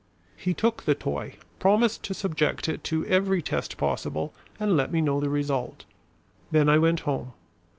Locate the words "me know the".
4.91-5.29